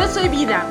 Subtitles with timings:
[0.00, 0.64] Yo soy Vida.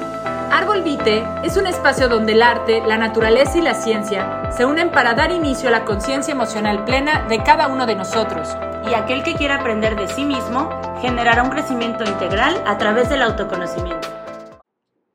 [0.51, 4.89] Árbol Vite es un espacio donde el arte, la naturaleza y la ciencia se unen
[4.89, 8.57] para dar inicio a la conciencia emocional plena de cada uno de nosotros.
[8.89, 13.21] Y aquel que quiera aprender de sí mismo generará un crecimiento integral a través del
[13.21, 14.07] autoconocimiento.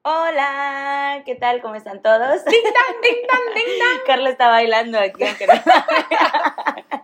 [0.03, 1.61] Hola, ¿qué tal?
[1.61, 2.45] ¿Cómo están todos?
[2.45, 2.63] ¡Ding
[3.03, 4.01] ding ding!
[4.07, 5.55] Carla está bailando aquí, aunque no.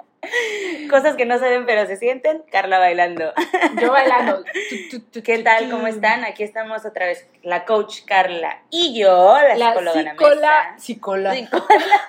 [0.89, 3.33] Cosas que no se ven pero se sienten, Carla bailando.
[3.81, 4.43] Yo bailando.
[5.25, 5.71] ¿Qué tal?
[5.71, 6.25] ¿Cómo están?
[6.25, 10.79] Aquí estamos otra vez, la coach Carla y yo, la, La psicóloga Ana psicóloga, Mesa.
[10.79, 12.01] psicóloga, Psicóloga.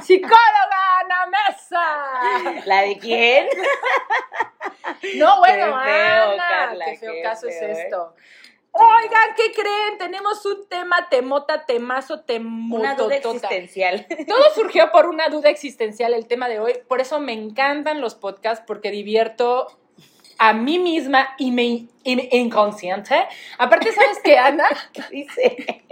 [0.02, 2.62] psicóloga Ana Mesa.
[2.66, 3.46] ¿La de quién?
[5.16, 7.88] No, bueno, Qué feo, Ana, Carla, qué feo qué caso feo, es ¿eh?
[8.72, 9.98] Oigan, ¿qué creen?
[9.98, 12.94] Tenemos un tema temota, temazo, Una temototota.
[13.04, 14.06] duda existencial.
[14.28, 16.74] Todo surgió por una duda existencial el tema de hoy.
[16.88, 19.66] Por eso me encantan los podcasts porque divierto
[20.38, 21.88] a mí misma y y-
[22.38, 23.26] inconsciente.
[23.58, 24.68] Aparte, ¿sabes qué, Ana?
[24.92, 25.82] ¿Qué dice?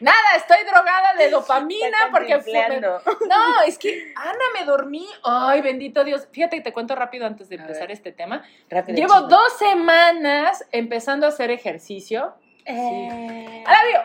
[0.00, 3.00] Nada, estoy drogada de dopamina porque cantinfleando.
[3.28, 5.06] No, es que Ana me dormí.
[5.24, 6.26] Ay, bendito Dios.
[6.32, 7.92] Fíjate que te cuento rápido antes de A empezar ver.
[7.92, 8.42] este tema.
[8.68, 12.34] Rápido, Llevo dos semanas empezando a hacer ejercicio.
[12.64, 14.00] Eh, Alabio,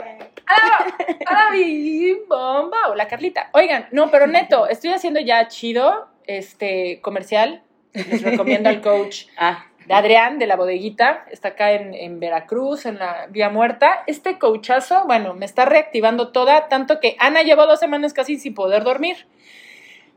[0.46, 0.96] alabio,
[1.28, 2.78] alabio, bomba.
[2.90, 3.50] Hola, Carlita.
[3.54, 7.62] Oigan, no, pero neto, estoy haciendo ya chido este comercial.
[7.94, 11.26] Les recomiendo al coach Ah, de Adrián de la bodeguita.
[11.32, 14.04] Está acá en, en Veracruz, en la Vía Muerta.
[14.08, 18.54] Este coachazo, bueno, me está reactivando toda, tanto que Ana llevó dos semanas casi sin
[18.54, 19.28] poder dormir.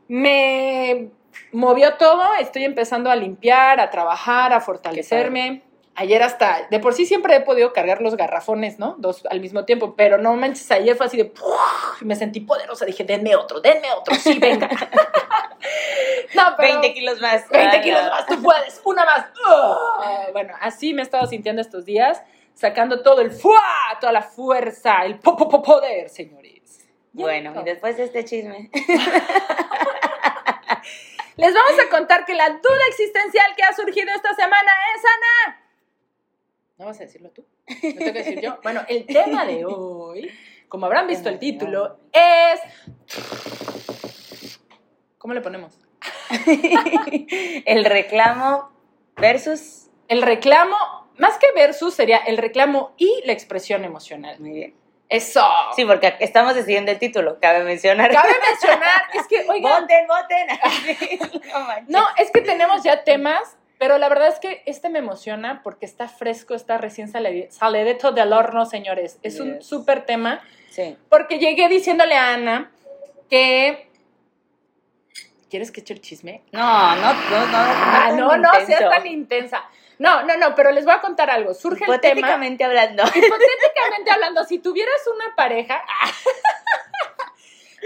[0.07, 1.09] Me
[1.51, 5.63] movió todo, estoy empezando a limpiar, a trabajar, a fortalecerme.
[6.01, 8.95] Ayer hasta, de por sí siempre he podido cargar los garrafones, ¿no?
[8.99, 12.01] Dos al mismo tiempo, pero no manches, ayer fue así de, ¡puf!
[12.01, 14.69] me sentí poderosa, dije, denme otro, denme otro, sí, venga.
[16.35, 16.79] no, pero...
[16.79, 17.49] 20 kilos más.
[17.49, 18.09] 20 Ah, kilos no.
[18.11, 19.25] más, tú puedes, una más.
[19.45, 20.29] Ugh.
[20.31, 22.21] Bueno, así me he estado sintiendo estos días,
[22.53, 23.61] sacando todo el fuá,
[23.99, 26.87] toda la fuerza, el po, po, po- poder, señores.
[27.11, 28.69] Bueno, y después de este chisme.
[31.35, 35.58] Les vamos a contar que la duda existencial que ha surgido esta semana es Ana.
[36.79, 37.45] ¿No vas a decirlo tú?
[37.67, 38.57] ¿Lo tengo que decir yo?
[38.63, 40.31] Bueno, el tema de hoy,
[40.69, 42.61] como habrán visto el título, es...
[45.17, 45.77] ¿Cómo le ponemos?
[47.65, 48.71] el reclamo
[49.17, 49.89] versus.
[50.07, 50.77] El reclamo,
[51.17, 54.39] más que versus, sería el reclamo y la expresión emocional.
[54.39, 54.75] Muy bien.
[55.09, 55.45] Eso.
[55.75, 58.09] Sí, porque estamos decidiendo el título, cabe mencionar.
[58.09, 60.47] Cabe mencionar, es que, oigan, Voten, voten.
[61.89, 65.61] no, no, es que tenemos ya temas, pero la verdad es que este me emociona
[65.63, 69.17] porque está fresco, está recién saledito del horno, señores.
[69.23, 70.97] Es un súper tema, Sí.
[71.09, 72.71] porque llegué diciéndole a Ana
[73.29, 73.89] que...
[75.49, 76.43] ¿Quieres que eche el chisme?
[76.51, 77.57] No, no, no, no.
[77.57, 79.63] Ah, tan no, no, seas tan intensa.
[79.97, 81.53] No, no, no, pero les voy a contar algo.
[81.53, 82.19] Surge el tema...
[82.19, 83.03] Hipotéticamente hablando.
[83.03, 85.81] Hipotéticamente hablando, si tuvieras una pareja...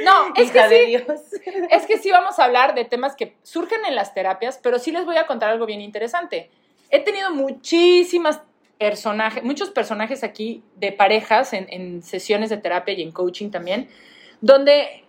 [0.03, 1.21] No, es Hija que de sí, Dios.
[1.69, 4.91] Es que sí vamos a hablar de temas que surgen en las terapias, pero sí
[4.91, 6.49] les voy a contar algo bien interesante.
[6.89, 8.41] He tenido muchísimas
[8.77, 13.89] personajes, muchos personajes aquí de parejas en, en sesiones de terapia y en coaching también,
[14.41, 15.03] donde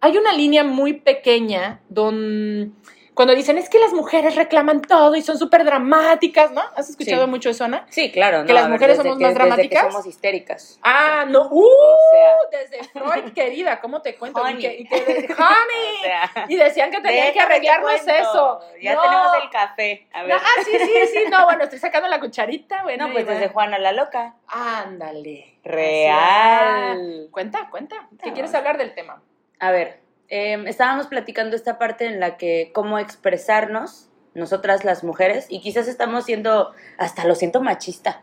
[0.00, 2.70] hay una línea muy pequeña donde
[3.18, 6.62] cuando dicen es que las mujeres reclaman todo y son súper dramáticas, ¿no?
[6.76, 7.30] ¿Has escuchado Sí.
[7.30, 7.84] mucho eso, Ana?
[7.90, 8.42] Sí, claro.
[8.46, 9.92] ¿Que no, las ver, mujeres desde somos que- más desde que dramáticas?
[9.92, 10.78] somos histéricas.
[10.84, 11.64] Ah, no, ¡uh!
[11.66, 14.40] O sea, desde Freud, querida, ¿cómo te cuento?
[14.40, 14.60] Y Honey.
[14.62, 15.96] que- y que- honey.
[16.00, 18.60] o sea, Y decían que tenían que arreglarnos eso.
[18.80, 19.02] Ya No.
[19.02, 20.06] tenemos el café.
[20.12, 20.30] A ver.
[20.30, 21.24] No, ah, sí, sí, sí.
[21.28, 23.08] No, bueno, estoy sacando la cucharita, bueno.
[23.08, 24.36] No, pues y desde Juana la loca.
[24.46, 25.58] Ándale.
[25.64, 27.28] Real.
[27.30, 27.96] Cuenta, cuenta.
[28.22, 29.22] ¿Qué quieres hablar del tema?
[29.60, 35.46] A ver, eh, estábamos platicando esta parte en la que cómo expresarnos, nosotras las mujeres,
[35.48, 38.22] y quizás estamos siendo, hasta lo siento machista,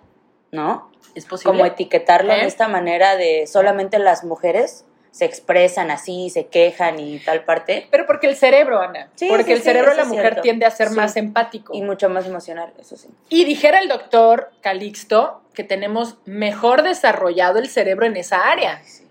[0.51, 0.91] ¿no?
[1.15, 1.51] ¿Es posible?
[1.51, 2.41] Como etiquetarlo ¿Eh?
[2.41, 4.85] de esta manera de solamente las mujeres
[5.15, 9.09] se expresan así, se quejan y tal parte, Pero porque el cerebro, Ana.
[9.15, 10.41] Sí, porque sí, el sí, cerebro de la mujer cierto.
[10.41, 11.73] tiende a ser más empático.
[11.73, 13.07] y mucho más emocional, eso sí.
[13.29, 18.81] Y dijera el doctor Calixto que tenemos mejor desarrollado el cerebro en esa área.
[18.83, 19.04] Ay.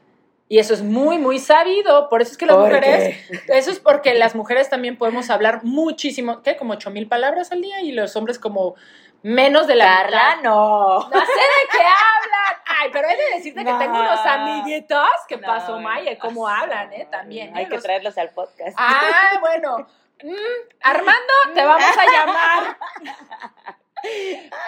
[0.49, 2.09] Y eso es muy, muy sabido.
[2.09, 3.17] Por eso es que las ¿Por mujeres,
[3.49, 6.57] eso es porque las mujeres también podemos hablar muchísimo, ¿qué?
[6.57, 8.75] Como ocho mil palabras al día y los hombres como
[9.23, 10.99] menos de la Carla, no.
[10.99, 12.63] No sé de qué hablan.
[12.67, 16.93] Ay, pero he de decirte que tengo unos amiguitos que No, pasó, Maya, cómo hablan,
[16.93, 17.09] ¿eh?
[17.11, 17.57] También.
[17.57, 17.69] Hay ¿eh?
[17.69, 18.77] que Los- traerlos al podcast.
[18.79, 19.87] Ah, bueno.
[20.23, 22.77] Mm, Armando, te vamos a llamar.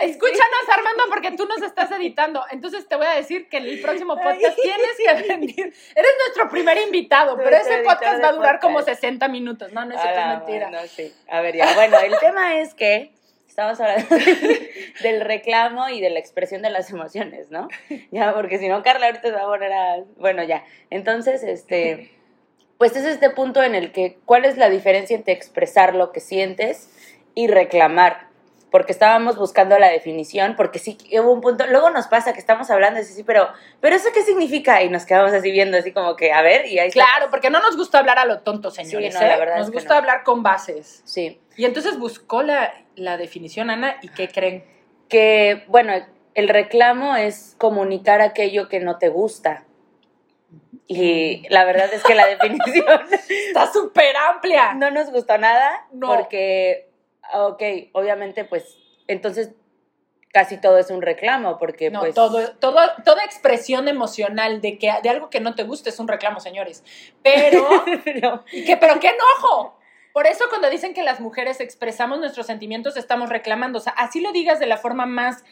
[0.01, 2.45] Escúchanos, Armando, porque tú nos estás editando.
[2.51, 5.75] Entonces te voy a decir que en el próximo podcast tienes que venir.
[5.95, 9.01] Eres nuestro primer invitado, pero ese podcast va a durar como podcast.
[9.01, 9.73] 60 minutos.
[9.73, 10.69] No, no es cierto, Ah, mentira.
[10.71, 11.13] bueno, sí.
[11.29, 11.75] A ver, ya.
[11.75, 13.13] Bueno, el tema es que
[13.49, 14.15] Estamos hablando
[15.03, 17.69] del reclamo y de la expresión de las emociones, ¿no?
[18.11, 19.97] Ya, porque si no, Carla ahorita se va a poner a...
[20.19, 20.63] Bueno, ya.
[20.91, 22.11] Entonces, este...
[22.77, 26.21] Pues es este punto en el que, ¿cuál es la diferencia entre expresar lo que
[26.21, 26.91] sientes
[27.35, 28.29] y reclamar?
[28.71, 32.69] Porque estábamos buscando la definición, porque sí hubo un punto, luego nos pasa que estamos
[32.71, 33.49] hablando y sí, pero,
[33.81, 34.83] pero ¿eso qué significa?
[34.83, 37.05] Y nos quedamos así viendo, así como que, a ver, y ahí está.
[37.05, 39.15] Claro, porque no nos gusta hablar a lo tonto, señores.
[39.15, 39.39] Sí, no, la ¿eh?
[39.39, 39.99] verdad nos es que gusta no.
[39.99, 41.01] hablar con bases.
[41.05, 41.41] Sí.
[41.57, 44.65] Y entonces buscó la, la definición, Ana, ¿y qué creen?
[45.09, 45.93] Que, bueno,
[46.35, 49.65] el reclamo es comunicar aquello que no te gusta.
[50.89, 52.85] Y la verdad es que la definición
[53.49, 54.75] Está súper amplia.
[54.77, 56.09] no nos gustó nada No.
[56.09, 56.86] porque,
[57.35, 57.63] ok,
[57.93, 58.77] obviamente pues
[59.07, 59.51] entonces
[60.33, 62.15] casi todo es un reclamo porque No, pues...
[62.15, 66.09] todo, todo, toda expresión emocional de, que, de algo que no te gusta es un
[66.09, 66.85] reclamo, señores.
[67.23, 67.67] Pero,
[68.05, 69.79] Pero- ¿y qué, pero qué enojo.
[70.13, 73.79] Por eso cuando dicen que las mujeres expresamos nuestros sentimientos, estamos reclamando.
[73.79, 75.43] O sea, así lo digas de la forma más,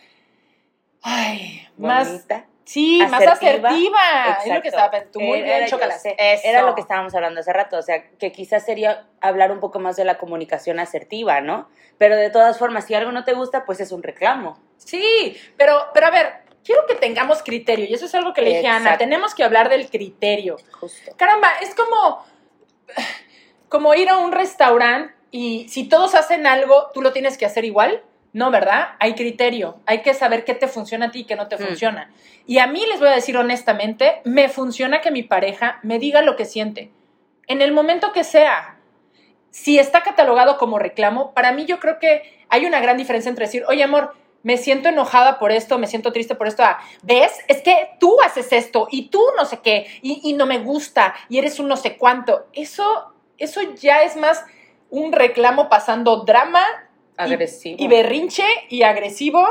[1.03, 2.27] ay, más,
[2.65, 3.69] sí, más asertiva.
[3.69, 3.99] asertiva.
[4.45, 4.69] Es lo que Exacto.
[4.69, 5.21] estaba pensando.
[5.21, 6.43] Muy Era- bien, era- sé, Eso.
[6.49, 9.79] Era lo que estábamos hablando hace rato, o sea, que quizás sería hablar un poco
[9.79, 11.69] más de la comunicación asertiva, ¿no?
[11.99, 14.59] Pero de todas formas, si algo no te gusta, pues es un reclamo.
[14.79, 16.33] Sí, pero, pero a ver,
[16.65, 17.87] quiero que tengamos criterio.
[17.89, 18.79] Y eso es algo que le dije a Ana.
[18.85, 18.99] Exacto.
[19.05, 20.57] Tenemos que hablar del criterio.
[20.73, 21.13] Justo.
[21.17, 22.25] Caramba, es como,
[23.69, 27.65] como ir a un restaurante y si todos hacen algo, tú lo tienes que hacer
[27.65, 28.03] igual.
[28.35, 28.89] No, ¿verdad?
[28.99, 29.79] Hay criterio.
[29.87, 31.61] Hay que saber qué te funciona a ti y qué no te Mm.
[31.67, 32.11] funciona.
[32.47, 36.21] Y a mí les voy a decir honestamente, me funciona que mi pareja me diga
[36.21, 36.91] lo que siente.
[37.47, 38.77] En el momento que sea.
[39.51, 43.47] Si está catalogado como reclamo, para mí yo creo que hay una gran diferencia entre
[43.47, 46.65] decir, oye amor, me siento enojada por esto, me siento triste por esto.
[46.65, 47.33] a, ¿Ves?
[47.47, 51.15] Es que tú haces esto y tú no sé qué y, y no me gusta
[51.29, 52.47] y eres un no sé cuánto.
[52.53, 54.45] Eso, eso ya es más
[54.91, 56.65] un reclamo pasando drama
[57.17, 57.77] Agresivo.
[57.79, 59.47] y berrinche y agresivo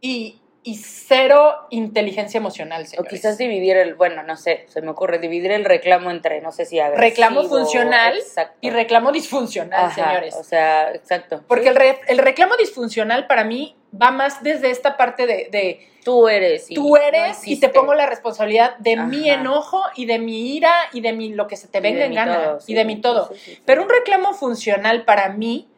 [0.00, 2.86] y, y cero inteligencia emocional.
[2.98, 6.52] o quizás dividir el, bueno, no sé, se me ocurre dividir el reclamo entre, no
[6.52, 7.00] sé si agresivo.
[7.08, 8.56] Reclamo funcional exacto.
[8.60, 10.34] y reclamo disfuncional, Ajá, señores.
[10.36, 11.42] O sea, exacto.
[11.48, 15.86] Porque el, re- el reclamo disfuncional para mí va más desde esta parte de, de
[16.04, 16.70] Tú eres.
[16.70, 19.40] y tú no eres y te pongo la responsabilidad de mi Ajá.
[19.40, 22.16] enojo y de mi ira y de mi lo que se te venga en mi
[22.16, 23.28] gana y de mi todo.
[23.28, 23.62] sí, sí, sí.
[23.66, 25.68] Pero un reclamo funcional para mí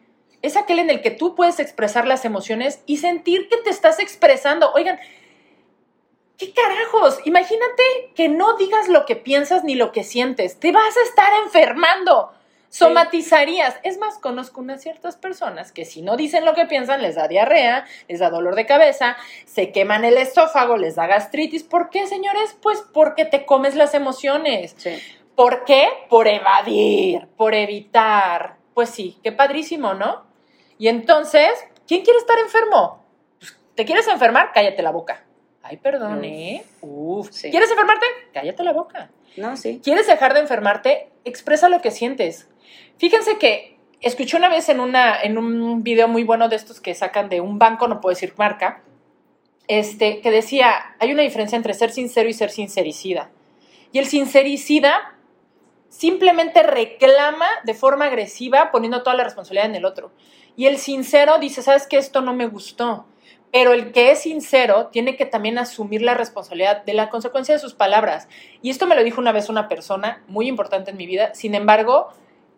[0.43, 3.99] es aquel en el que tú puedes expresar las emociones y sentir que te estás
[3.99, 4.71] expresando.
[4.73, 4.99] Oigan,
[6.37, 7.19] ¿qué carajos?
[7.23, 10.59] Imagínate que no digas lo que piensas ni lo que sientes.
[10.59, 12.33] Te vas a estar enfermando.
[12.67, 13.79] Somatizarías.
[13.83, 17.27] Es más, conozco unas ciertas personas que si no dicen lo que piensan, les da
[17.27, 19.15] diarrea, les da dolor de cabeza,
[19.45, 21.63] se queman el esófago, les da gastritis.
[21.63, 22.57] ¿Por qué, señores?
[22.61, 24.75] Pues porque te comes las emociones.
[24.77, 24.99] Sí.
[25.35, 25.87] ¿Por qué?
[26.09, 28.57] Por evadir, por evitar.
[28.73, 30.32] Pues sí, qué padrísimo, ¿no?
[30.77, 31.49] Y entonces,
[31.87, 33.03] ¿quién quiere estar enfermo?
[33.39, 34.51] Pues, ¿Te quieres enfermar?
[34.53, 35.25] Cállate la boca.
[35.61, 36.23] Ay, perdón.
[36.25, 36.63] ¿eh?
[36.81, 37.29] Uf.
[37.31, 37.49] Sí.
[37.49, 38.05] ¿Quieres enfermarte?
[38.33, 39.09] Cállate la boca.
[39.37, 39.79] No, sí.
[39.83, 41.09] ¿Quieres dejar de enfermarte?
[41.23, 42.49] Expresa lo que sientes.
[42.97, 46.93] Fíjense que escuché una vez en, una, en un video muy bueno de estos que
[46.93, 48.83] sacan de un banco, no puedo decir marca,
[49.67, 53.31] este, que decía, hay una diferencia entre ser sincero y ser sincericida.
[53.93, 55.17] Y el sincericida
[55.87, 60.11] simplemente reclama de forma agresiva poniendo toda la responsabilidad en el otro.
[60.55, 63.05] Y el sincero dice, sabes que esto no me gustó.
[63.51, 67.59] Pero el que es sincero tiene que también asumir la responsabilidad de la consecuencia de
[67.59, 68.27] sus palabras.
[68.63, 71.35] Y esto me lo dijo una vez una persona muy importante en mi vida.
[71.35, 72.09] Sin embargo,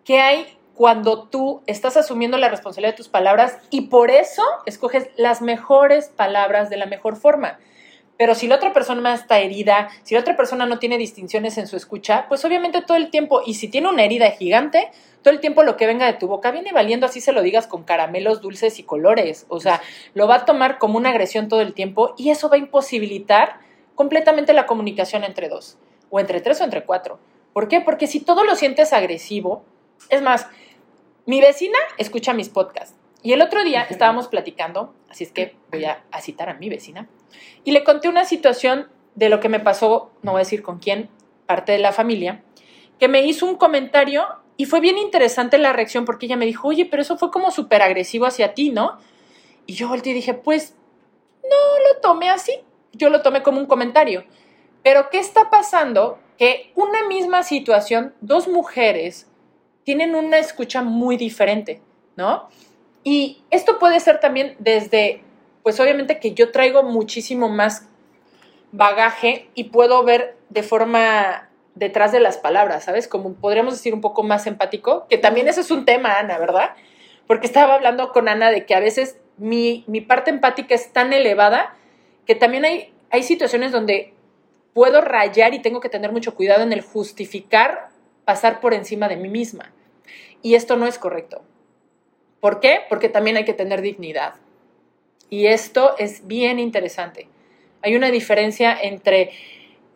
[0.06, 5.10] ¿qué hay cuando tú estás asumiendo la responsabilidad de tus palabras y por eso escoges
[5.18, 7.60] las mejores palabras de la mejor forma?
[8.18, 11.68] Pero si la otra persona está herida, si la otra persona no tiene distinciones en
[11.68, 14.92] su escucha, pues obviamente todo el tiempo, y si tiene una herida gigante,
[15.22, 17.68] todo el tiempo lo que venga de tu boca viene valiendo así se lo digas
[17.68, 19.46] con caramelos, dulces y colores.
[19.50, 19.82] O sea,
[20.14, 23.60] lo va a tomar como una agresión todo el tiempo y eso va a imposibilitar
[23.96, 25.78] completamente la comunicación entre dos,
[26.10, 27.20] o entre tres o entre cuatro.
[27.54, 27.82] ¿Por qué?
[27.82, 29.64] Porque si todo lo sientes agresivo,
[30.10, 30.48] es más,
[31.26, 35.86] mi vecina escucha mis podcasts y el otro día estábamos platicando, así es que voy
[35.86, 37.10] a, a citar a mi vecina,
[37.64, 40.80] y le conté una situación de lo que me pasó, no voy a decir con
[40.80, 41.10] quién,
[41.46, 42.44] parte de la familia,
[43.00, 44.26] que me hizo un comentario
[44.58, 47.52] y fue bien interesante la reacción porque ella me dijo, oye, pero eso fue como
[47.52, 48.98] súper agresivo hacia ti, ¿no?
[49.66, 50.76] Y yo volteé y dije, pues
[51.44, 52.54] no lo tomé así,
[52.94, 54.24] yo lo tomé como un comentario.
[54.84, 56.20] Pero ¿qué está pasando?
[56.38, 59.30] Que una misma situación, dos mujeres
[59.84, 61.82] tienen una escucha muy diferente,
[62.16, 62.50] ¿no?
[63.04, 65.24] Y esto puede ser también desde,
[65.66, 67.90] pues obviamente que yo traigo muchísimo más
[68.72, 73.08] bagaje y puedo ver de forma detrás de las palabras, ¿sabes?
[73.08, 76.76] Como podríamos decir un poco más empático, que también ese es un tema, Ana, ¿verdad?
[77.26, 81.14] Porque estaba hablando con Ana de que a veces mi, mi parte empática es tan
[81.14, 81.76] elevada
[82.28, 84.14] que también hay, hay situaciones donde
[84.76, 87.90] puedo rayar y tengo que tener mucho cuidado en el justificar
[88.24, 89.74] pasar por encima de mí misma.
[90.44, 91.42] Y esto no es correcto.
[92.40, 92.82] ¿Por qué?
[92.88, 94.36] Porque también hay que tener dignidad.
[95.30, 97.28] Y esto es bien interesante.
[97.82, 99.32] Hay una diferencia entre,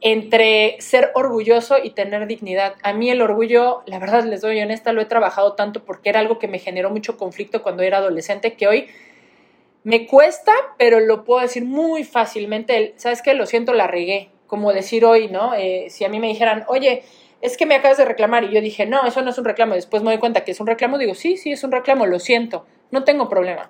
[0.01, 2.75] entre ser orgulloso y tener dignidad.
[2.83, 6.19] A mí el orgullo, la verdad les doy honesta, lo he trabajado tanto porque era
[6.19, 8.87] algo que me generó mucho conflicto cuando era adolescente que hoy
[9.83, 12.93] me cuesta, pero lo puedo decir muy fácilmente.
[12.97, 13.33] ¿Sabes qué?
[13.33, 14.29] Lo siento, la regué.
[14.47, 15.53] Como decir hoy, ¿no?
[15.53, 17.03] Eh, si a mí me dijeran, oye,
[17.41, 19.75] es que me acabas de reclamar y yo dije, no, eso no es un reclamo.
[19.75, 22.19] Después me doy cuenta que es un reclamo, digo, sí, sí, es un reclamo, lo
[22.19, 23.69] siento, no tengo problema.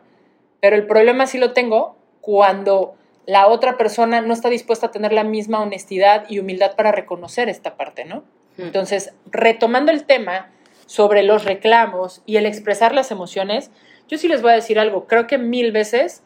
[0.60, 5.14] Pero el problema sí lo tengo cuando la otra persona no está dispuesta a tener
[5.14, 8.24] la misma honestidad y humildad para reconocer esta parte, ¿no?
[8.58, 10.52] Entonces, retomando el tema
[10.86, 13.72] sobre los reclamos y el expresar las emociones,
[14.10, 16.24] yo sí les voy a decir algo, creo que mil veces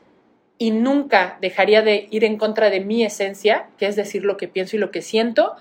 [0.57, 4.47] y nunca dejaría de ir en contra de mi esencia, que es decir lo que
[4.47, 5.55] pienso y lo que siento,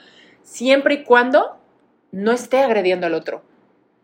[0.45, 1.59] siempre y cuando
[2.13, 3.43] no esté agrediendo al otro.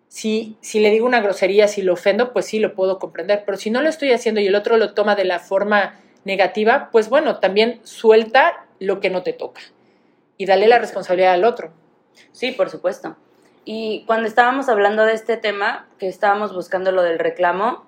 [0.09, 3.59] Si, si le digo una grosería, si lo ofendo, pues sí lo puedo comprender, pero
[3.59, 7.09] si no lo estoy haciendo y el otro lo toma de la forma negativa, pues
[7.09, 9.61] bueno, también suelta lo que no te toca
[10.39, 11.73] y dale la responsabilidad al otro.
[12.33, 13.17] Sí, por supuesto.
[13.65, 17.85] Y cuando estábamos hablando de este tema, que estábamos buscando lo del reclamo,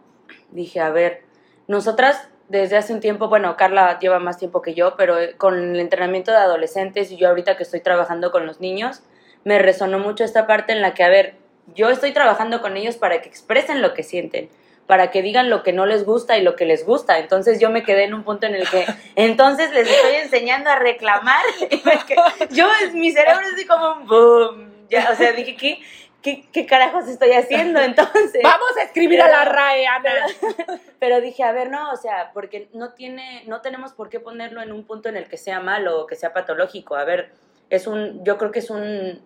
[0.50, 1.22] dije, a ver,
[1.68, 5.80] nosotras desde hace un tiempo, bueno, Carla lleva más tiempo que yo, pero con el
[5.80, 9.02] entrenamiento de adolescentes y yo ahorita que estoy trabajando con los niños,
[9.44, 11.36] me resonó mucho esta parte en la que, a ver,
[11.74, 14.48] yo estoy trabajando con ellos para que expresen lo que sienten,
[14.86, 17.18] para que digan lo que no les gusta y lo que les gusta.
[17.18, 18.86] Entonces yo me quedé en un punto en el que
[19.16, 21.44] entonces les estoy enseñando a reclamar.
[22.50, 24.70] yo, mi cerebro es así como boom.
[24.88, 25.80] Ya, o sea, dije, ¿qué,
[26.22, 28.42] ¿Qué, ¿qué, carajos estoy haciendo entonces?
[28.42, 30.10] Vamos a escribir a la RAE, Ana.
[30.40, 34.20] Pero, pero, dije, a ver, no, o sea, porque no tiene, no tenemos por qué
[34.20, 36.96] ponerlo en un punto en el que sea malo o que sea patológico.
[36.96, 37.30] A ver,
[37.70, 39.22] es un, yo creo que es un,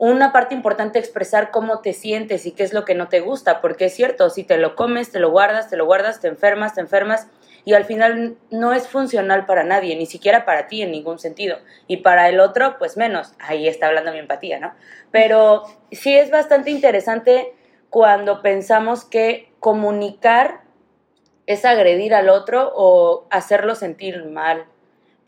[0.00, 3.60] una parte importante expresar cómo te sientes y qué es lo que no te gusta,
[3.60, 6.74] porque es cierto, si te lo comes, te lo guardas, te lo guardas, te enfermas,
[6.74, 7.28] te enfermas,
[7.66, 11.58] y al final no es funcional para nadie, ni siquiera para ti en ningún sentido.
[11.86, 13.34] Y para el otro, pues menos.
[13.38, 14.72] Ahí está hablando mi empatía, ¿no?
[15.10, 17.52] Pero sí es bastante interesante
[17.90, 20.62] cuando pensamos que comunicar
[21.44, 24.64] es agredir al otro o hacerlo sentir mal.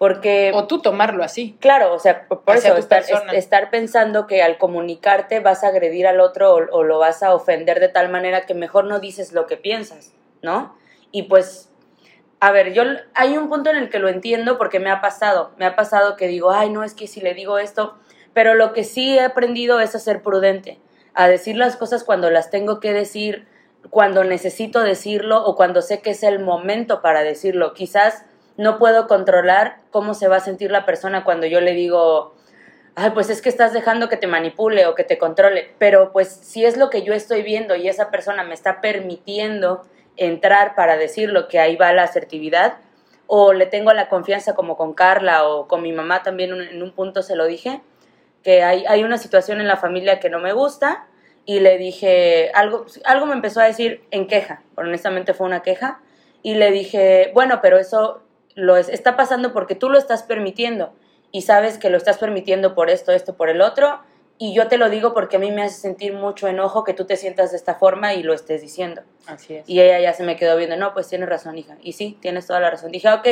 [0.03, 1.57] Porque, o tú tomarlo así.
[1.61, 3.05] Claro, o sea, por, eso estar,
[3.35, 7.79] estar, pensando que al comunicarte vas a agredir al otro o, lo vas a ofender
[7.79, 10.77] de tal manera que mejor no dices lo que piensas, ¿no?
[11.13, 11.71] Y pues,
[12.41, 12.83] a ver, yo
[13.15, 16.17] hay un punto en el que lo entiendo porque me ha pasado, me ha pasado
[16.17, 17.95] que digo, ay, no, es que si le digo esto,
[18.33, 20.81] pero lo que sí he aprendido es a ser prudente,
[21.15, 23.47] a decir las cosas cuando las tengo que decir,
[23.89, 27.73] cuando necesito decirlo o cuando sé que es el momento para decirlo.
[27.73, 28.25] Quizás
[28.57, 32.35] no puedo controlar cómo se va a sentir la persona cuando yo le digo,
[32.95, 36.29] ay, pues es que estás dejando que te manipule o que te controle, pero pues
[36.29, 39.83] si es lo que yo estoy viendo y esa persona me está permitiendo
[40.17, 42.77] entrar para decirlo, que ahí va la asertividad,
[43.27, 46.93] o le tengo la confianza como con Carla o con mi mamá también en un
[46.93, 47.81] punto se lo dije,
[48.43, 51.07] que hay, hay una situación en la familia que no me gusta
[51.47, 56.01] y le dije, algo, algo me empezó a decir en queja, honestamente fue una queja,
[56.43, 58.23] y le dije, bueno, pero eso
[58.55, 60.93] lo está pasando porque tú lo estás permitiendo
[61.31, 64.01] y sabes que lo estás permitiendo por esto, esto, por el otro,
[64.39, 67.05] y yo te lo digo porque a mí me hace sentir mucho enojo que tú
[67.05, 69.03] te sientas de esta forma y lo estés diciendo.
[69.27, 69.69] Así es.
[69.69, 71.77] Y ella ya se me quedó viendo, no, pues tienes razón, hija.
[71.83, 72.91] Y sí, tienes toda la razón.
[72.91, 73.29] Dije, ok,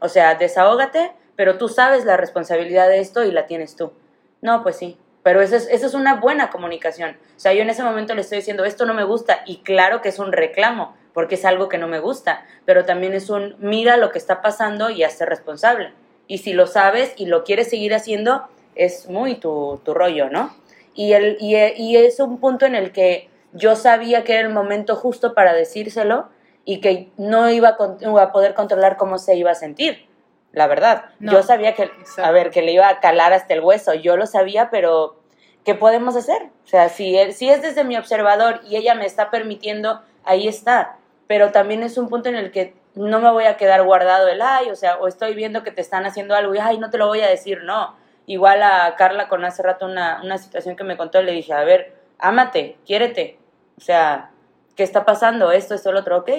[0.00, 3.92] o sea, desahógate, pero tú sabes la responsabilidad de esto y la tienes tú.
[4.40, 4.98] No, pues sí.
[5.22, 7.16] Pero eso es, eso es una buena comunicación.
[7.36, 10.00] O sea, yo en ese momento le estoy diciendo, esto no me gusta, y claro
[10.00, 13.56] que es un reclamo, porque es algo que no me gusta, pero también es un
[13.58, 15.92] mira lo que está pasando y hazte responsable.
[16.28, 18.46] Y si lo sabes y lo quieres seguir haciendo,
[18.76, 20.54] es muy tu, tu rollo, ¿no?
[20.94, 24.54] Y, el, y, y, es un punto en el que yo sabía que era el
[24.54, 26.28] momento justo para decírselo
[26.64, 30.06] y que no iba a, poder controlar cómo se iba a sentir,
[30.52, 31.06] la verdad.
[31.18, 31.90] yo sabía que,
[32.22, 35.16] a ver, que le iba a calar hasta el hueso, yo lo sabía, pero
[35.64, 36.44] ¿qué podemos hacer?
[36.64, 40.97] O sea, si, si es desde mi observador y ella me está permitiendo, ahí está
[41.28, 44.42] pero también es un punto en el que no me voy a quedar guardado el
[44.42, 46.98] ay, o sea, o estoy viendo que te están haciendo algo y ay, no te
[46.98, 47.94] lo voy a decir, no.
[48.26, 51.64] Igual a Carla con hace rato una, una situación que me contó, le dije, a
[51.64, 53.38] ver, ámate, quiérete.
[53.76, 54.30] O sea,
[54.74, 55.52] ¿qué está pasando?
[55.52, 56.30] Esto, esto, lo otro, ok,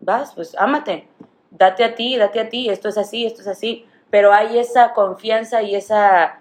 [0.00, 1.08] vas, pues ámate,
[1.50, 3.86] date a ti, date a ti, esto es así, esto es así.
[4.10, 6.40] Pero hay esa confianza y esa,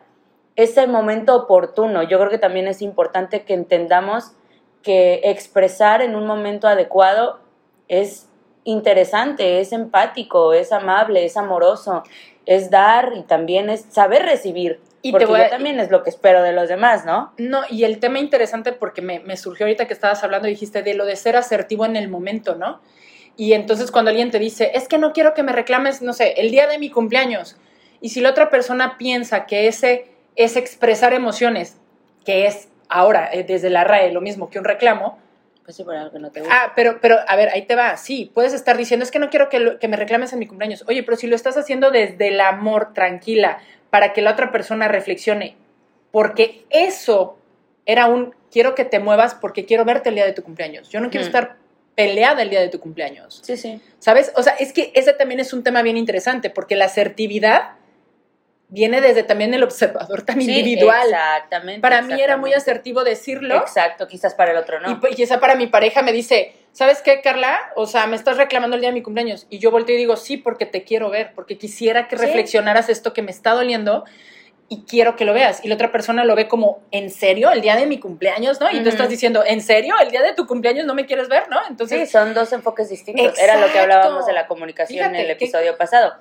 [0.55, 2.01] ese momento oportuno.
[2.03, 4.33] Yo creo que también es importante que entendamos
[4.81, 7.44] que expresar en un momento adecuado
[7.87, 8.27] es
[8.63, 12.03] interesante, es empático, es amable, es amoroso,
[12.45, 14.79] es dar y también es saber recibir.
[15.01, 17.31] Y porque te voy yo a- también es lo que espero de los demás, ¿no?
[17.37, 20.95] No, y el tema interesante porque me, me surgió ahorita que estabas hablando, dijiste de
[20.95, 22.81] lo de ser asertivo en el momento, ¿no?
[23.37, 26.33] Y entonces cuando alguien te dice, es que no quiero que me reclames, no sé,
[26.37, 27.57] el día de mi cumpleaños,
[28.01, 31.77] y si la otra persona piensa que ese es expresar emociones,
[32.25, 35.19] que es ahora eh, desde la RAE lo mismo que un reclamo,
[35.65, 36.55] Pues sí, por algo que no te gusta.
[36.55, 37.97] Ah, pero, pero, a ver, ahí te va.
[37.97, 40.45] Sí, puedes estar diciendo, es que no quiero que, lo- que me reclames en mi
[40.47, 40.83] cumpleaños.
[40.87, 43.57] Oye, pero si lo estás haciendo desde el amor, tranquila,
[43.89, 45.55] para que la otra persona reflexione.
[46.11, 47.37] Porque eso
[47.87, 50.89] era un, quiero que te muevas porque quiero verte el día de tu cumpleaños.
[50.89, 51.57] Yo no quiero estar
[51.95, 53.41] peleada el día de tu cumpleaños.
[53.43, 53.81] Sí, sí.
[53.99, 54.31] ¿Sabes?
[54.35, 57.71] O sea, es que ese también es un tema bien interesante, porque la asertividad
[58.67, 61.07] viene desde también el observador tan Sí, individual.
[61.07, 61.81] Exactamente.
[61.81, 63.57] Para mí era muy asertivo decirlo.
[63.57, 64.99] Exacto, quizás para el otro no.
[65.15, 67.59] Y, esa para mi pareja me dice, ¿sabes qué, Carla?
[67.75, 69.45] O sea, me estás reclamando el día de mi cumpleaños.
[69.49, 72.25] Y yo volteo y digo, sí, porque te quiero ver, porque quisiera que Sí.
[72.25, 74.03] reflexionaras esto que me está doliendo
[74.67, 75.63] y quiero que lo veas.
[75.63, 77.51] Y la otra persona lo ve como, ¿en serio?
[77.51, 78.59] ¿El día de mi cumpleaños?
[78.59, 78.67] ¿No?
[78.69, 78.89] Y tú Ujú.
[78.89, 79.93] estás diciendo, ¿en serio?
[80.01, 81.47] ¿El día de tu cumpleaños no me quieres ver?
[81.49, 81.57] ¿No?
[81.59, 83.37] Sí, Entonces, son dos enfoques distintos.
[83.37, 86.13] Era lo que hablábamos de la comunicación en el que- episodio pasado.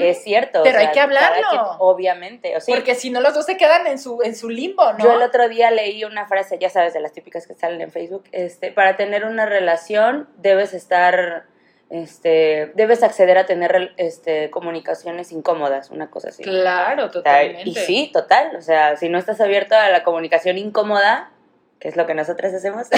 [0.00, 0.60] Es cierto.
[0.60, 1.46] o Pero hay que hablarlo.
[1.48, 2.56] quien- obviamente.
[2.56, 4.98] O sea, porque si no, los dos se quedan en su, en su limbo, ¿no?
[5.04, 7.90] Yo el otro día leí una frase, ya sabes, de las típicas que salen en
[7.92, 11.44] Facebook, este, para tener una relación debes estar,
[11.92, 16.42] este, debes acceder a tener este, comunicaciones incómodas, una cosa así.
[16.42, 17.68] Claro, totalmente.
[17.68, 21.30] Y sí, total, o sea, si no estás abierto a la comunicación incómoda,
[21.78, 22.88] que es lo que nosotras hacemos.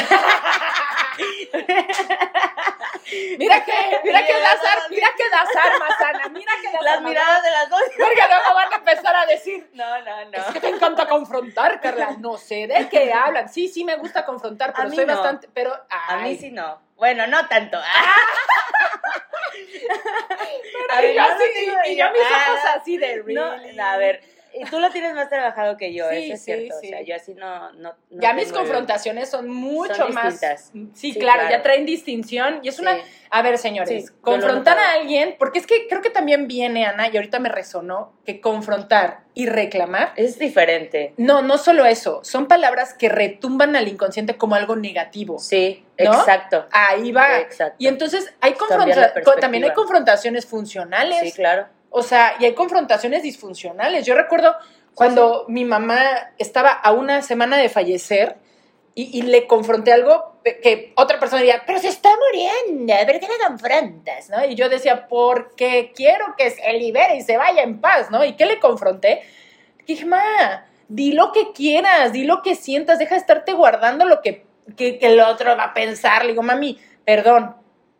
[3.39, 3.73] Mira que,
[4.03, 7.11] mira que das, ar- mira que das armas, Ana, mira que las armas.
[7.11, 7.81] miradas de las dos.
[7.97, 10.39] Porque luego van a empezar a decir, No, no, no.
[10.39, 12.17] es que te encanta confrontar, Carla.
[12.19, 13.49] No sé de qué hablan.
[13.49, 15.13] Sí, sí me gusta confrontar, pero A mí soy no.
[15.15, 15.73] bastante, pero
[16.09, 16.81] A mí sí no.
[16.97, 17.81] Bueno, no tanto.
[20.73, 21.45] Pero A ver, y yo no así,
[21.87, 22.11] y, y yo.
[22.11, 23.35] mis Ah, ojos así de really.
[23.35, 24.21] no, a ver,
[24.55, 26.75] y tú lo tienes más trabajado que yo, Sí, eso es sí, cierto.
[26.81, 26.87] sí.
[26.87, 27.73] O sea, yo así no.
[27.73, 30.41] no, no ya mis confrontaciones son mucho Son más.
[30.41, 30.73] distintas.
[30.95, 31.57] Sí, claro, claro.
[31.57, 32.61] ya traen distinción.
[32.63, 32.97] Y es una.
[33.31, 37.17] A ver, señores, confrontar a alguien, porque es que creo que también viene, Ana, y
[37.17, 41.15] ahorita me resonó, que confrontar y reclamar Es diferente.
[41.17, 45.41] No, no solo eso, son palabras que retumban al inconsciente como algo negativo.
[45.41, 46.13] Sí, ¿No?
[46.13, 46.67] exacto.
[46.71, 47.41] Ahí va.
[47.41, 47.75] Exacto.
[47.79, 51.19] Y entonces hay confronta- también hay confrontaciones funcionales.
[51.21, 51.67] Sí, claro.
[51.97, 54.05] O sea, y hay confrontaciones disfuncionales.
[54.05, 54.57] Yo recuerdo
[54.97, 58.37] cuando mi mamá estaba a una semana de fallecer
[58.97, 63.29] y, y le confronté algo que otra persona diría, pero se está muriendo, ¿pero qué
[63.29, 64.29] le confrontas?
[64.29, 64.45] ¿no?
[64.45, 68.25] Y yo decía, porque quiero que se libere y se vaya en paz, ¿no?
[68.25, 69.23] ¿Y qué le confronté?
[69.87, 74.21] Dije, ma, di lo que quieras, di lo que sientas, deja de estarte guardando lo
[74.21, 74.45] que,
[74.77, 76.25] que, que el otro va a pensar.
[76.25, 77.55] Le digo, mami, perdón,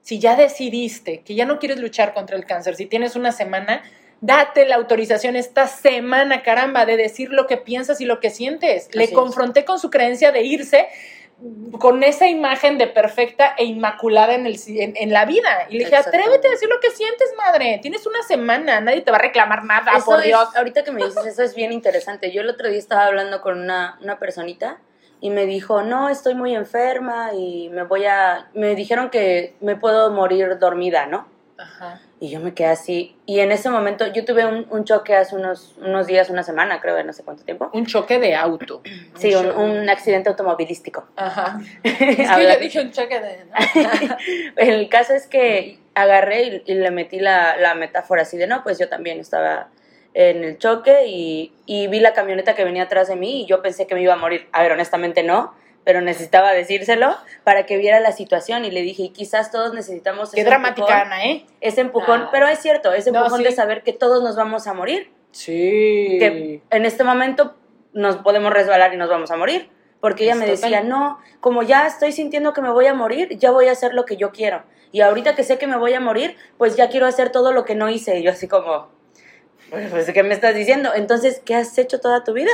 [0.05, 3.83] si ya decidiste que ya no quieres luchar contra el cáncer, si tienes una semana,
[4.21, 8.89] date la autorización esta semana, caramba, de decir lo que piensas y lo que sientes.
[8.95, 9.13] Le es.
[9.13, 10.89] confronté con su creencia de irse
[11.81, 15.67] con esa imagen de perfecta e inmaculada en, el, en, en la vida.
[15.69, 17.79] Y le dije, atrévete a decir lo que sientes, madre.
[17.83, 20.55] Tienes una semana, nadie te va a reclamar nada, Eso por es- Dios.
[20.55, 22.31] ahorita que me dices eso es bien interesante.
[22.31, 24.79] Yo el otro día estaba hablando con una, una personita
[25.25, 28.51] y me dijo, no, estoy muy enferma y me voy a...
[28.53, 31.27] Me dijeron que me puedo morir dormida, ¿no?
[31.57, 31.99] Ajá.
[32.21, 33.17] Y yo me quedé así.
[33.25, 36.79] Y en ese momento yo tuve un, un choque hace unos, unos días, una semana,
[36.79, 37.71] creo, no sé cuánto tiempo.
[37.73, 38.83] Un choque de auto.
[39.17, 41.07] Sí, un, un accidente automovilístico.
[41.17, 41.59] Ajá.
[41.83, 43.47] Es que yo dije un choque de...
[44.59, 48.63] El caso es que agarré y, y le metí la, la metáfora así de, no,
[48.63, 49.69] pues yo también estaba
[50.15, 53.61] en el choque y, y vi la camioneta que venía atrás de mí y yo
[53.63, 54.49] pensé que me iba a morir.
[54.53, 55.53] A ver, honestamente no,
[55.85, 60.31] pero necesitaba decírselo para que viera la situación y le dije, y quizás todos necesitamos
[60.33, 61.47] Qué ese dramática, empujón, Ana, ¿eh?
[61.61, 62.29] ese empujón, Ah.
[62.33, 63.45] pero es cierto, ese No, empujón sí.
[63.45, 66.17] de saber que todos nos vamos a morir, Sí.
[66.19, 67.55] que en este momento
[67.93, 69.69] nos podemos resbalar y nos vamos a morir.
[70.01, 70.61] Porque ella Es me total.
[70.71, 73.95] decía, no, como ya estoy sintiendo que me voy a morir, ya voy a hacer
[73.95, 74.63] lo que yo quiero.
[74.93, 77.65] Y ahorita que sé que me voy a morir, pues ya quiero hacer todo lo
[77.65, 78.19] que no hice.
[78.19, 78.89] Y yo así como, "Bueno,
[79.71, 80.93] pues, ¿qué me estás diciendo?
[80.95, 82.51] Entonces, ¿qué has hecho toda tu vida?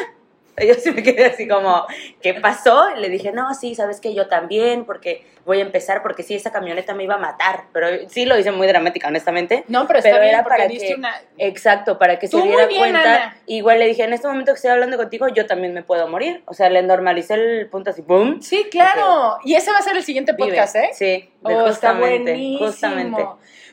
[0.60, 1.86] Yo sí me quedé así como,
[2.20, 2.94] ¿qué pasó?
[2.96, 6.52] Le dije, no, sí, sabes que yo también, porque voy a empezar, porque sí, esa
[6.52, 7.64] camioneta me iba a matar.
[7.72, 9.64] Pero sí lo hice muy dramática, honestamente.
[9.68, 11.14] No, pero está Pero bien era para que- una...
[11.38, 13.00] Exacto, para que se Tú diera bien, cuenta.
[13.00, 13.36] Ana.
[13.46, 16.42] Igual le dije, en este momento que estoy hablando contigo, yo también me puedo morir.
[16.46, 18.42] O sea, le normalicé el punto así, ¡boom!
[18.42, 19.38] Sí, claro.
[19.44, 20.48] Y ese va a ser el siguiente Vive.
[20.50, 20.90] podcast, ¿eh?
[20.92, 22.66] Sí, Oh, está justamente, buenísimo.
[22.66, 23.26] justamente.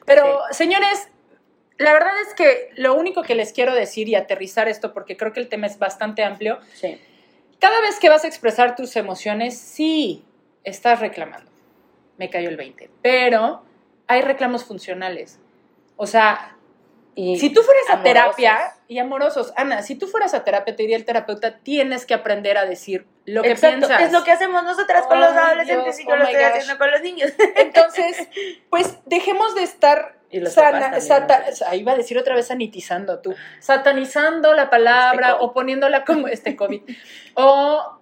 [0.06, 1.10] Pero, señores,
[1.78, 5.34] la verdad es que lo único que les quiero decir y aterrizar esto, porque creo
[5.34, 7.00] que el tema es bastante amplio, Sí,
[7.60, 10.24] cada vez que vas a expresar tus emociones, sí,
[10.64, 11.50] estás reclamando.
[12.18, 12.90] Me cayó el 20.
[13.02, 13.64] Pero
[14.08, 15.40] hay reclamos funcionales.
[15.96, 16.56] O sea,
[17.16, 20.84] Y si tú fueras a terapia y amorosos, Ana, si tú fueras a terapia, te
[20.84, 24.02] diría el terapeuta, tienes que aprender a decir lo que Exacto, piensas.
[24.04, 26.44] es lo que hacemos nosotras con los adolescentes Dios, y yo oh lo my estoy
[26.44, 26.54] gosh.
[26.54, 27.32] haciendo con los niños.
[27.56, 28.28] Entonces,
[28.70, 31.68] pues dejemos de estar Y los sana, también, sata- ¿no?
[31.68, 36.28] ahí iba a decir otra vez sanitizando tú, satanizando la palabra Este o poniéndola como
[36.28, 36.82] este COVID
[37.36, 37.94] o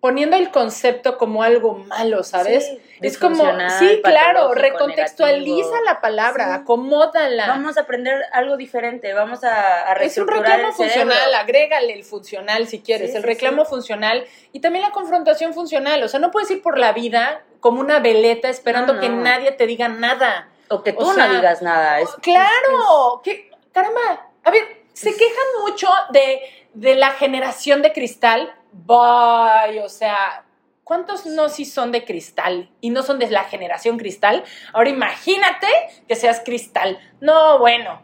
[0.00, 2.66] poniendo el concepto como algo malo, ¿sabes?
[2.68, 3.44] Sí, es como,
[3.80, 5.84] sí, claro, recontextualiza negativo.
[5.84, 6.52] la palabra, Sí.
[6.62, 7.48] acomódala.
[7.48, 10.72] Vamos a aprender algo diferente, vamos a, a es un reclamo el cerebro.
[10.74, 16.00] funcional, agrégale el funcional si quieres, Sí, el reclamo funcional y también la confrontación funcional.
[16.04, 19.50] O sea, no puedes ir por la vida como una veleta esperando No, que nadie
[19.50, 20.48] te diga nada.
[20.70, 22.00] O que O tú sea, no digas nada.
[22.00, 26.40] es- claro, que caramba, a ver, se quejan mucho de,
[26.74, 28.52] de la generación de cristal.
[28.72, 30.44] Bye, o sea,
[30.84, 34.44] ¿cuántos no sí son de cristal y no son de la generación cristal?
[34.72, 35.66] Ahora imagínate
[36.06, 36.98] que seas cristal.
[37.20, 38.00] No, bueno,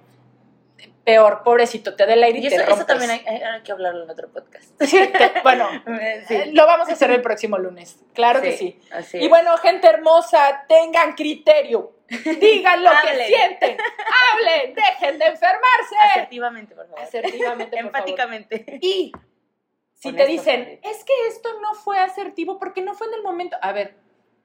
[1.04, 3.22] peor, pobrecito, te da el aire y, Y te eso, eso también hay,
[3.62, 4.70] que hablarlo en otro podcast.
[4.80, 4.98] Sí,
[5.42, 5.68] bueno,
[6.28, 6.34] Sí.
[6.34, 7.98] eh, lo vamos a hacer el próximo lunes.
[8.14, 8.80] Claro que sí.
[8.90, 11.92] así Y bueno, gente hermosa, tengan criterio.
[12.40, 13.76] Digan lo que sienten.
[14.32, 15.96] Hablen, dejen de enfermarse.
[16.10, 17.02] asertivamente, por favor.
[17.02, 17.86] Asertivamente, por favor.
[17.86, 18.78] Empáticamente.
[18.82, 19.12] Y
[19.94, 23.22] si Con te dicen, es que esto no fue asertivo porque no fue en el
[23.22, 23.56] momento.
[23.62, 23.94] A ver,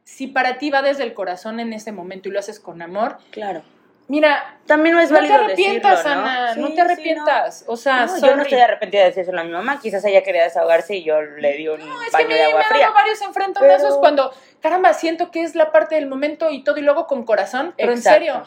[0.05, 3.17] si para ti va desde el corazón en ese momento y lo haces con amor,
[3.31, 3.61] Claro.
[4.09, 6.27] Mira, También no es no te válido arrepientas, decirlo, ¿no?
[6.29, 7.63] Ana, Sí, no sí, te arrepientas.
[7.67, 9.79] O sea, No, yo no estoy arrepentida de decírselo a mi mamá.
[9.79, 12.39] Quizás ella quería desahogarse y yo le di un No, es que baño mí de
[12.41, 12.81] me agua han fría.
[12.81, 16.77] dado varios enfrentamientos Pero- cuando, caramba, siento que es la parte del momento y todo
[16.77, 18.17] y luego con corazón, pero Exacto.
[18.17, 18.43] en serio,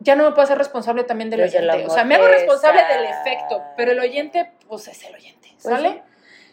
[0.00, 1.90] ya no me puedo hacer responsable también del Pues el oyente.
[1.90, 5.74] O sea, me hago responsable del efecto, pero el oyente, pues es el oyente, Pues
[5.74, 5.88] ¿sale?
[5.90, 6.00] sí.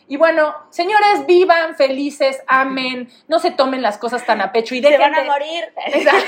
[0.07, 4.81] Y bueno, señores, vivan felices, amen, no se tomen las cosas tan a pecho y
[4.81, 5.73] Se dejen van a de- morir.
[5.87, 6.25] Exacto.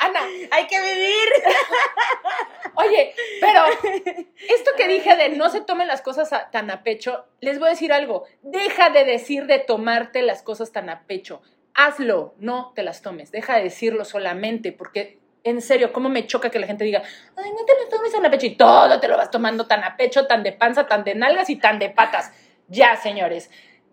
[0.00, 1.28] Ana, Hay que vivir.
[2.74, 3.62] Oye, pero
[4.48, 7.70] esto que dije de no se tomen las cosas tan a pecho, les voy a
[7.70, 8.24] decir algo.
[8.42, 11.40] Deja de decir de tomarte las cosas tan a pecho.
[11.74, 13.30] Hazlo, no te las tomes.
[13.32, 17.02] Deja de decirlo solamente, porque en serio, cómo me choca que la gente diga,
[17.36, 19.84] ay, no te lo tomes tan a pecho y todo te lo vas tomando tan
[19.84, 22.32] a pecho, tan de panza, tan de nalgas y tan de patas.
[22.68, 23.48] Ya, señores.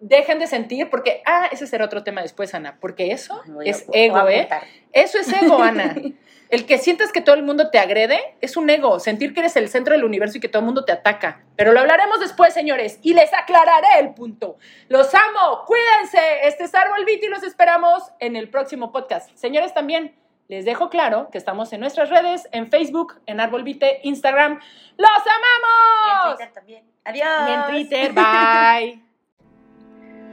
[0.06, 3.86] Dejen de sentir, porque, ah, ese será otro tema después, Ana, porque eso a- es
[3.94, 4.50] ego, ¿eh?
[4.92, 5.96] Eso es ego, Ana.
[6.50, 9.00] El que sientas que todo el mundo te agrede es un ego.
[9.00, 11.42] Sentir que eres el centro del universo y que todo el mundo te ataca.
[11.56, 14.58] Pero lo hablaremos después, señores, y les aclararé el punto.
[14.88, 16.20] Los amo, cuídense.
[16.48, 19.32] Este es Árbol Beat y los esperamos en el próximo podcast.
[19.36, 20.16] Señores, también
[20.48, 24.60] les dejo claro que estamos en nuestras redes, en Facebook, en Árbol Vite, Instagram.
[24.98, 26.36] ¡Los Y en amamos!
[26.36, 26.84] Twitter también.
[27.06, 27.28] Adiós.
[27.48, 29.02] Y en Twitter, bye.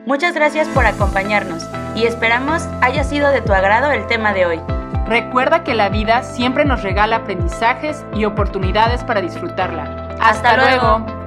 [0.07, 4.61] Muchas gracias por acompañarnos y esperamos haya sido de tu agrado el tema de hoy.
[5.07, 10.17] Recuerda que la vida siempre nos regala aprendizajes y oportunidades para disfrutarla.
[10.21, 11.20] Hasta luego.